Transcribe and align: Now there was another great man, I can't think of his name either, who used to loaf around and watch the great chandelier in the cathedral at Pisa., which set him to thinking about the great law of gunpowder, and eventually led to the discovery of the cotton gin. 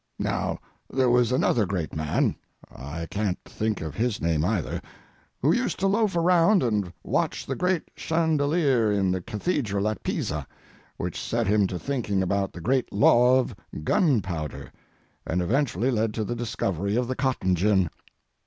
Now 0.17 0.57
there 0.89 1.11
was 1.11 1.31
another 1.31 1.67
great 1.67 1.93
man, 1.95 2.35
I 2.75 3.05
can't 3.11 3.37
think 3.45 3.81
of 3.81 3.93
his 3.93 4.19
name 4.19 4.43
either, 4.43 4.81
who 5.43 5.51
used 5.53 5.79
to 5.79 5.85
loaf 5.85 6.15
around 6.15 6.63
and 6.63 6.91
watch 7.03 7.45
the 7.45 7.53
great 7.55 7.83
chandelier 7.95 8.91
in 8.91 9.11
the 9.11 9.21
cathedral 9.21 9.87
at 9.87 10.01
Pisa., 10.01 10.47
which 10.97 11.21
set 11.21 11.45
him 11.45 11.67
to 11.67 11.77
thinking 11.77 12.23
about 12.23 12.51
the 12.51 12.61
great 12.61 12.91
law 12.91 13.39
of 13.39 13.53
gunpowder, 13.83 14.71
and 15.27 15.39
eventually 15.39 15.91
led 15.91 16.15
to 16.15 16.23
the 16.23 16.35
discovery 16.35 16.95
of 16.95 17.07
the 17.07 17.15
cotton 17.15 17.53
gin. 17.53 17.87